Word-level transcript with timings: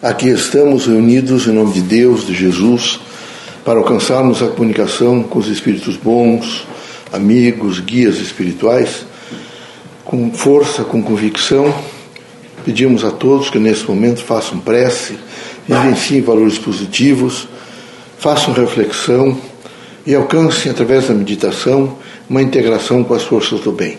Aqui 0.00 0.28
estamos 0.28 0.86
reunidos 0.86 1.48
em 1.48 1.50
nome 1.50 1.72
de 1.72 1.80
Deus, 1.80 2.24
de 2.24 2.32
Jesus, 2.32 3.00
para 3.64 3.80
alcançarmos 3.80 4.40
a 4.40 4.46
comunicação 4.46 5.24
com 5.24 5.40
os 5.40 5.48
espíritos 5.48 5.96
bons, 5.96 6.64
amigos, 7.12 7.80
guias 7.80 8.18
espirituais, 8.18 9.04
com 10.04 10.30
força, 10.30 10.84
com 10.84 11.02
convicção. 11.02 11.74
Pedimos 12.64 13.02
a 13.04 13.10
todos 13.10 13.50
que 13.50 13.58
nesse 13.58 13.84
momento 13.86 14.22
façam 14.22 14.60
prece, 14.60 15.18
vivenciem 15.66 16.22
valores 16.22 16.58
positivos, 16.58 17.48
façam 18.20 18.54
reflexão 18.54 19.36
e 20.06 20.14
alcancem, 20.14 20.70
através 20.70 21.08
da 21.08 21.14
meditação, 21.14 21.98
uma 22.30 22.40
integração 22.40 23.02
com 23.02 23.14
as 23.14 23.24
forças 23.24 23.58
do 23.62 23.72
bem. 23.72 23.98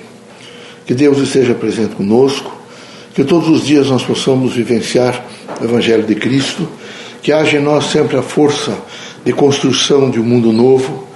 Que 0.86 0.94
Deus 0.94 1.18
esteja 1.18 1.54
presente 1.54 1.96
conosco, 1.96 2.58
que 3.14 3.26
todos 3.26 3.50
os 3.50 3.66
dias 3.66 3.90
nós 3.90 4.02
possamos 4.02 4.54
vivenciar 4.54 5.26
o 5.60 5.64
Evangelho 5.64 6.04
de 6.04 6.16
Cristo, 6.16 6.68
que 7.22 7.32
haja 7.32 7.58
em 7.58 7.62
nós 7.62 7.86
sempre 7.86 8.18
a 8.18 8.22
força 8.22 8.78
de 9.24 9.34
construção 9.34 10.10
de 10.10 10.20
um 10.20 10.24
mundo 10.24 10.52
novo, 10.52 11.08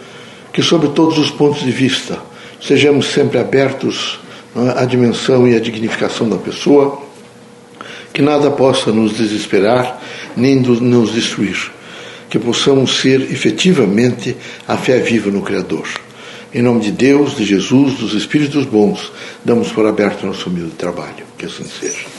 que, 0.51 0.61
sob 0.61 0.89
todos 0.89 1.17
os 1.17 1.31
pontos 1.31 1.61
de 1.61 1.71
vista, 1.71 2.19
sejamos 2.61 3.07
sempre 3.07 3.39
abertos 3.39 4.19
é, 4.55 4.81
à 4.81 4.85
dimensão 4.85 5.47
e 5.47 5.55
à 5.55 5.59
dignificação 5.59 6.29
da 6.29 6.37
pessoa, 6.37 7.01
que 8.13 8.21
nada 8.21 8.51
possa 8.51 8.91
nos 8.91 9.17
desesperar 9.17 9.99
nem 10.35 10.59
nos 10.59 11.11
destruir, 11.11 11.71
que 12.29 12.37
possamos 12.37 12.99
ser 12.99 13.21
efetivamente 13.21 14.35
a 14.67 14.77
fé 14.77 14.99
viva 14.99 15.31
no 15.31 15.41
Criador. 15.41 15.87
Em 16.53 16.61
nome 16.61 16.81
de 16.81 16.91
Deus, 16.91 17.35
de 17.35 17.45
Jesus, 17.45 17.95
dos 17.95 18.13
Espíritos 18.13 18.65
bons, 18.65 19.11
damos 19.43 19.71
por 19.71 19.87
aberto 19.87 20.27
nosso 20.27 20.49
humilde 20.49 20.73
trabalho. 20.77 21.25
Que 21.37 21.47
assim 21.47 21.65
seja. 21.65 22.12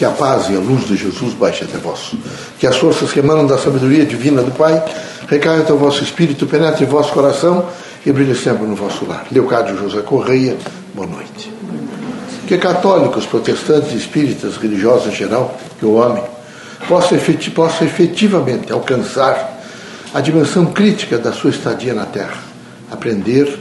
Que 0.00 0.06
a 0.06 0.10
paz 0.12 0.48
e 0.48 0.56
a 0.56 0.58
luz 0.58 0.86
de 0.86 0.96
Jesus 0.96 1.34
baixe 1.34 1.64
até 1.64 1.76
vós. 1.76 2.12
Que 2.58 2.66
as 2.66 2.74
forças 2.78 3.12
que 3.12 3.18
emanam 3.18 3.46
da 3.46 3.58
sabedoria 3.58 4.06
divina 4.06 4.40
do 4.40 4.50
Pai 4.50 4.82
recaiam 5.28 5.60
até 5.60 5.74
o 5.74 5.76
vosso 5.76 6.02
espírito, 6.02 6.46
penetre 6.46 6.86
em 6.86 6.88
vosso 6.88 7.12
coração 7.12 7.66
e 8.06 8.10
brilhe 8.10 8.34
sempre 8.34 8.66
no 8.66 8.74
vosso 8.74 9.04
lar. 9.04 9.26
Leocádio 9.30 9.76
José 9.76 10.00
Correia, 10.00 10.56
boa 10.94 11.06
noite. 11.06 11.52
Que 12.48 12.56
católicos, 12.56 13.26
protestantes, 13.26 13.92
espíritas, 13.92 14.56
religiosos 14.56 15.12
em 15.12 15.14
geral, 15.14 15.54
que 15.78 15.84
o 15.84 15.92
homem 15.92 16.24
possa, 16.88 17.14
possa 17.54 17.84
efetivamente 17.84 18.72
alcançar 18.72 19.60
a 20.14 20.20
dimensão 20.22 20.64
crítica 20.64 21.18
da 21.18 21.30
sua 21.30 21.50
estadia 21.50 21.92
na 21.92 22.06
Terra, 22.06 22.40
aprender 22.90 23.54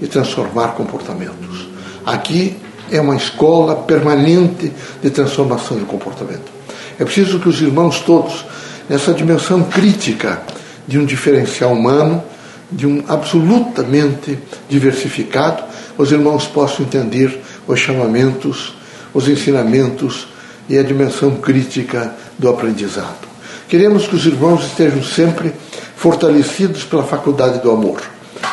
e 0.00 0.06
transformar 0.06 0.68
comportamentos. 0.68 1.68
Aqui 2.06 2.56
é 2.92 3.00
uma 3.00 3.16
escola 3.16 3.74
permanente 3.74 4.70
de 5.02 5.10
transformação 5.10 5.78
de 5.78 5.84
comportamento. 5.84 6.52
É 7.00 7.04
preciso 7.04 7.40
que 7.40 7.48
os 7.48 7.60
irmãos 7.60 8.00
todos, 8.00 8.44
nessa 8.88 9.14
dimensão 9.14 9.62
crítica 9.64 10.42
de 10.86 10.98
um 10.98 11.06
diferencial 11.06 11.72
humano, 11.72 12.22
de 12.70 12.86
um 12.86 13.02
absolutamente 13.08 14.38
diversificado, 14.68 15.64
os 15.96 16.12
irmãos 16.12 16.46
possam 16.46 16.84
entender 16.84 17.40
os 17.66 17.80
chamamentos, 17.80 18.74
os 19.14 19.26
ensinamentos 19.26 20.28
e 20.68 20.78
a 20.78 20.82
dimensão 20.82 21.36
crítica 21.36 22.14
do 22.38 22.48
aprendizado. 22.48 23.26
Queremos 23.68 24.06
que 24.06 24.16
os 24.16 24.26
irmãos 24.26 24.66
estejam 24.66 25.02
sempre 25.02 25.52
fortalecidos 25.96 26.84
pela 26.84 27.04
faculdade 27.04 27.60
do 27.60 27.70
amor 27.70 28.02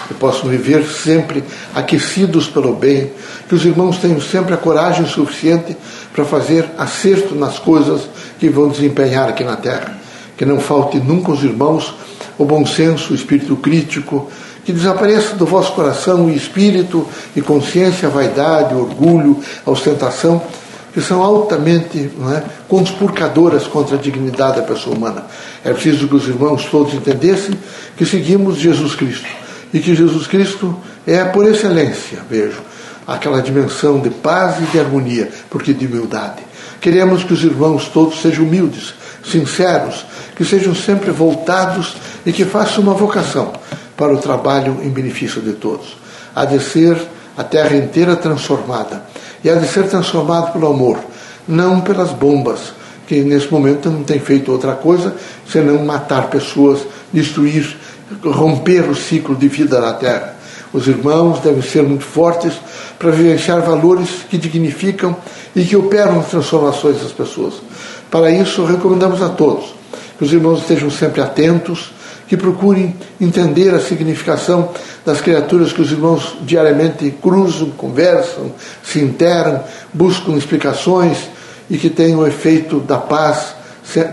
que 0.09 0.13
possam 0.15 0.49
viver 0.49 0.83
sempre 0.87 1.43
aquecidos 1.75 2.47
pelo 2.47 2.73
bem, 2.73 3.11
que 3.47 3.53
os 3.53 3.63
irmãos 3.63 3.99
tenham 3.99 4.19
sempre 4.19 4.55
a 4.55 4.57
coragem 4.57 5.05
suficiente 5.05 5.77
para 6.11 6.25
fazer 6.25 6.67
acerto 6.79 7.35
nas 7.35 7.59
coisas 7.59 8.09
que 8.39 8.49
vão 8.49 8.69
desempenhar 8.69 9.29
aqui 9.29 9.43
na 9.43 9.55
Terra. 9.55 9.99
Que 10.35 10.45
não 10.45 10.59
falte 10.59 10.97
nunca 10.97 11.31
aos 11.31 11.43
irmãos 11.43 11.93
o 12.39 12.43
bom 12.43 12.65
senso, 12.65 13.13
o 13.13 13.15
espírito 13.15 13.55
crítico, 13.57 14.31
que 14.65 14.73
desapareça 14.73 15.35
do 15.35 15.45
vosso 15.45 15.73
coração 15.73 16.25
o 16.25 16.31
espírito 16.31 17.07
e 17.35 17.41
consciência, 17.41 18.07
a 18.07 18.11
vaidade, 18.11 18.73
o 18.73 18.79
orgulho, 18.79 19.39
a 19.63 19.69
ostentação, 19.69 20.41
que 20.91 21.01
são 21.01 21.21
altamente 21.21 22.09
é, 22.35 22.43
conspurcadoras 22.67 23.67
contra 23.67 23.95
a 23.95 23.99
dignidade 23.99 24.55
da 24.55 24.63
pessoa 24.63 24.95
humana. 24.95 25.25
É 25.63 25.71
preciso 25.71 26.07
que 26.07 26.15
os 26.15 26.27
irmãos 26.27 26.65
todos 26.65 26.95
entendessem 26.95 27.53
que 27.95 28.07
seguimos 28.07 28.57
Jesus 28.57 28.95
Cristo 28.95 29.38
e 29.73 29.79
que 29.79 29.95
Jesus 29.95 30.27
Cristo 30.27 30.75
é, 31.05 31.23
por 31.25 31.45
excelência, 31.47 32.19
vejo, 32.29 32.61
aquela 33.07 33.41
dimensão 33.41 33.99
de 33.99 34.09
paz 34.09 34.57
e 34.59 34.65
de 34.71 34.79
harmonia, 34.79 35.29
porque 35.49 35.73
de 35.73 35.85
humildade. 35.85 36.43
Queremos 36.79 37.23
que 37.23 37.33
os 37.33 37.43
irmãos 37.43 37.87
todos 37.87 38.21
sejam 38.21 38.45
humildes, 38.45 38.93
sinceros, 39.23 40.05
que 40.35 40.45
sejam 40.45 40.73
sempre 40.73 41.11
voltados 41.11 41.95
e 42.25 42.31
que 42.31 42.45
façam 42.45 42.83
uma 42.83 42.93
vocação 42.93 43.51
para 43.97 44.13
o 44.13 44.17
trabalho 44.17 44.77
em 44.81 44.89
benefício 44.89 45.41
de 45.41 45.53
todos. 45.53 45.97
Há 46.35 46.45
de 46.45 46.59
ser 46.59 46.97
a 47.37 47.43
terra 47.43 47.75
inteira 47.75 48.15
transformada. 48.15 49.03
E 49.43 49.49
há 49.49 49.55
de 49.55 49.67
ser 49.67 49.87
transformada 49.87 50.51
pelo 50.51 50.67
amor, 50.67 50.99
não 51.47 51.79
pelas 51.79 52.11
bombas, 52.11 52.73
que 53.07 53.21
nesse 53.21 53.49
momento 53.51 53.89
não 53.89 54.03
tem 54.03 54.19
feito 54.19 54.51
outra 54.51 54.73
coisa 54.73 55.15
senão 55.47 55.83
matar 55.83 56.29
pessoas, 56.29 56.81
destruir 57.11 57.77
romper 58.23 58.89
o 58.89 58.95
ciclo 58.95 59.35
de 59.35 59.47
vida 59.47 59.79
na 59.79 59.93
Terra. 59.93 60.35
Os 60.71 60.87
irmãos 60.87 61.39
devem 61.39 61.61
ser 61.61 61.83
muito 61.83 62.03
fortes 62.03 62.53
para 62.97 63.11
vivenciar 63.11 63.61
valores 63.61 64.09
que 64.29 64.37
dignificam 64.37 65.15
e 65.55 65.63
que 65.63 65.75
operam 65.75 66.19
as 66.19 66.29
transformações 66.29 67.01
das 67.01 67.11
pessoas. 67.11 67.55
Para 68.11 68.29
isso, 68.29 68.65
recomendamos 68.65 69.21
a 69.21 69.29
todos 69.29 69.73
que 70.17 70.25
os 70.25 70.33
irmãos 70.33 70.59
estejam 70.59 70.91
sempre 70.91 71.21
atentos, 71.21 71.91
que 72.27 72.35
procurem 72.35 72.93
entender 73.19 73.73
a 73.73 73.79
significação 73.79 74.69
das 75.05 75.21
criaturas 75.21 75.71
que 75.71 75.81
os 75.81 75.91
irmãos 75.91 76.35
diariamente 76.41 77.09
cruzam, 77.21 77.71
conversam, 77.71 78.51
se 78.83 78.99
interam, 78.99 79.63
buscam 79.93 80.33
explicações 80.33 81.17
e 81.69 81.77
que 81.77 81.89
tenham 81.89 82.19
o 82.19 82.27
efeito 82.27 82.79
da 82.81 82.97
paz, 82.97 83.55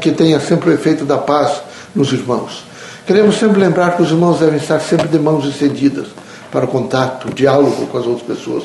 que 0.01 0.13
tenha 0.13 0.39
sempre 0.41 0.71
o 0.71 0.73
efeito 0.73 1.05
da 1.05 1.19
paz 1.19 1.61
nos 1.95 2.13
irmãos. 2.13 2.66
Queremos 3.07 3.39
sempre 3.39 3.61
lembrar 3.61 3.97
que 3.97 4.03
os 4.03 4.11
irmãos 4.11 4.41
devem 4.41 4.57
estar 4.57 4.81
sempre 4.81 5.07
de 5.07 5.17
mãos 5.17 5.47
estendidas 5.47 6.09
para 6.51 6.65
o 6.65 6.69
contato, 6.69 7.29
o 7.29 7.33
diálogo 7.33 7.87
com 7.87 7.99
as 7.99 8.05
outras 8.05 8.27
pessoas. 8.27 8.65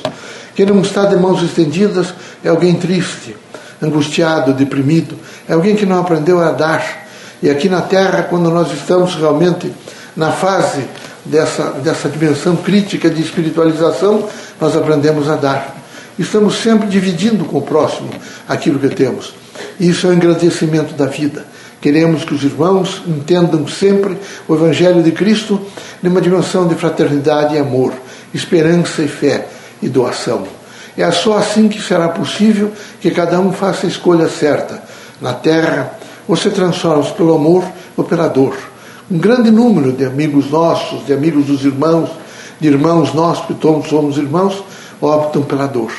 Quem 0.55 0.65
não 0.65 0.81
está 0.81 1.05
de 1.05 1.15
mãos 1.15 1.43
estendidas 1.43 2.11
é 2.43 2.49
alguém 2.49 2.73
triste, 2.73 3.35
angustiado, 3.79 4.51
deprimido, 4.51 5.15
é 5.47 5.53
alguém 5.53 5.75
que 5.75 5.85
não 5.85 5.99
aprendeu 5.99 6.39
a 6.39 6.51
dar. 6.51 7.05
E 7.43 7.51
aqui 7.51 7.69
na 7.69 7.81
Terra, 7.81 8.23
quando 8.23 8.49
nós 8.49 8.71
estamos 8.73 9.13
realmente 9.13 9.71
na 10.17 10.31
fase 10.31 10.85
dessa, 11.23 11.73
dessa 11.73 12.09
dimensão 12.09 12.55
crítica 12.55 13.11
de 13.11 13.21
espiritualização, 13.21 14.27
nós 14.59 14.75
aprendemos 14.75 15.29
a 15.29 15.35
dar. 15.35 15.75
Estamos 16.17 16.55
sempre 16.55 16.87
dividindo 16.87 17.45
com 17.45 17.59
o 17.59 17.61
próximo 17.61 18.09
aquilo 18.49 18.79
que 18.79 18.89
temos. 18.89 19.35
Isso 19.79 20.07
é 20.07 20.09
o 20.09 20.13
engrandecimento 20.13 20.95
da 20.95 21.05
vida. 21.05 21.45
Queremos 21.81 22.23
que 22.23 22.35
os 22.35 22.43
irmãos 22.43 23.01
entendam 23.07 23.67
sempre 23.67 24.15
o 24.47 24.53
Evangelho 24.53 25.01
de 25.01 25.11
Cristo 25.11 25.59
numa 26.01 26.21
dimensão 26.21 26.67
de 26.67 26.75
fraternidade 26.75 27.55
e 27.55 27.57
amor, 27.57 27.91
esperança 28.31 29.01
e 29.01 29.07
fé 29.07 29.47
e 29.81 29.89
doação. 29.89 30.43
É 30.95 31.09
só 31.09 31.37
assim 31.39 31.67
que 31.67 31.81
será 31.81 32.09
possível 32.09 32.71
que 32.99 33.09
cada 33.09 33.39
um 33.39 33.51
faça 33.51 33.87
a 33.87 33.89
escolha 33.89 34.29
certa. 34.29 34.83
Na 35.19 35.33
terra, 35.33 35.97
ou 36.27 36.35
se 36.35 36.51
transforma 36.51 37.03
pelo 37.03 37.33
amor 37.33 37.63
ou 37.97 38.03
pela 38.03 38.27
dor. 38.27 38.55
Um 39.09 39.17
grande 39.17 39.49
número 39.49 39.91
de 39.91 40.05
amigos 40.05 40.51
nossos, 40.51 41.05
de 41.05 41.13
amigos 41.13 41.47
dos 41.47 41.65
irmãos, 41.65 42.09
de 42.59 42.67
irmãos 42.67 43.11
nossos, 43.13 43.45
que 43.47 43.53
todos 43.55 43.87
somos 43.87 44.17
irmãos, 44.17 44.63
optam 45.01 45.41
pela 45.41 45.65
dor 45.65 45.91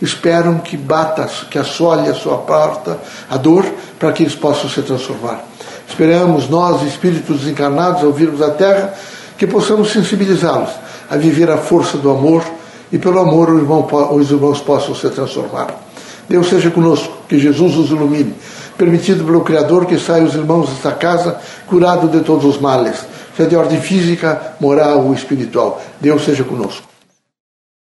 esperam 0.00 0.58
que 0.58 0.76
bata, 0.76 1.28
que 1.50 1.58
assole 1.58 2.08
a 2.08 2.14
sua 2.14 2.38
porta 2.38 2.98
a 3.30 3.36
dor, 3.36 3.64
para 3.98 4.12
que 4.12 4.22
eles 4.22 4.34
possam 4.34 4.68
se 4.68 4.82
transformar. 4.82 5.44
Esperamos 5.88 6.48
nós, 6.48 6.82
espíritos 6.82 7.46
encarnados, 7.46 8.02
ao 8.02 8.12
virmos 8.12 8.42
a 8.42 8.50
terra, 8.50 8.94
que 9.38 9.46
possamos 9.46 9.92
sensibilizá-los 9.92 10.70
a 11.10 11.16
viver 11.16 11.50
a 11.50 11.58
força 11.58 11.98
do 11.98 12.10
amor 12.10 12.42
e 12.90 12.98
pelo 12.98 13.18
amor 13.18 13.50
os 13.50 14.30
irmãos 14.30 14.60
possam 14.60 14.94
se 14.94 15.08
transformar. 15.10 15.74
Deus 16.28 16.48
seja 16.48 16.70
conosco, 16.70 17.12
que 17.28 17.38
Jesus 17.38 17.76
os 17.76 17.90
ilumine. 17.90 18.34
Permitido 18.78 19.24
pelo 19.24 19.42
Criador 19.42 19.86
que 19.86 19.98
saiam 19.98 20.26
os 20.26 20.34
irmãos 20.34 20.68
desta 20.68 20.92
casa 20.92 21.38
curados 21.66 22.10
de 22.10 22.20
todos 22.20 22.44
os 22.44 22.60
males, 22.60 22.96
seja 23.36 23.48
de 23.48 23.56
ordem 23.56 23.80
física, 23.80 24.54
moral 24.58 25.04
ou 25.06 25.14
espiritual. 25.14 25.80
Deus 26.00 26.24
seja 26.24 26.44
conosco. 26.44 26.93